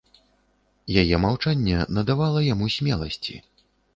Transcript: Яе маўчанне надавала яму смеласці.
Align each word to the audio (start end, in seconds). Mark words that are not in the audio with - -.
Яе 1.01 1.19
маўчанне 1.25 1.77
надавала 1.99 2.41
яму 2.53 2.73
смеласці. 2.79 3.35